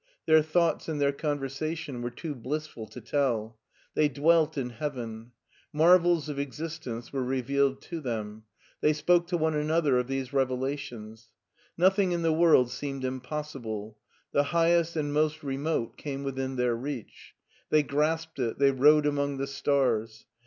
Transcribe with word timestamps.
Their 0.25 0.41
thoughts 0.41 0.89
and 0.89 0.99
their 0.99 1.11
conversation 1.11 2.01
were 2.01 2.09
too 2.09 2.33
blissful 2.33 2.87
to 2.87 2.99
tell. 2.99 3.59
They 3.93 4.09
dwelt 4.09 4.57
in 4.57 4.71
heaven. 4.71 5.31
Marvels 5.71 6.27
of 6.27 6.39
existence 6.39 7.13
were 7.13 7.23
revealed 7.23 7.83
to 7.83 7.99
them; 8.01 8.45
they 8.81 8.93
spoke 8.93 9.27
to 9.27 9.37
one 9.37 9.53
another 9.53 9.99
of 9.99 10.07
these 10.07 10.29
revela 10.29 10.75
tions. 10.75 11.29
Nothing 11.77 12.13
in 12.13 12.23
the 12.23 12.33
world 12.33 12.71
seemed 12.71 13.05
impossible. 13.05 13.95
The 14.31 14.45
highest 14.57 14.95
and 14.95 15.13
most 15.13 15.43
remote 15.43 15.97
came 15.97 16.23
within 16.23 16.55
their 16.55 16.75
reach. 16.75 17.35
They 17.69 17.83
grasped 17.83 18.39
it, 18.39 18.57
they 18.57 18.71
rode 18.71 19.05
among 19.05 19.37
the 19.37 19.45
stars. 19.45 20.25